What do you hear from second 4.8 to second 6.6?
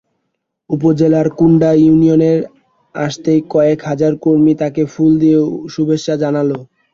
ফুল দিয়ে শুভেচ্ছা জানান।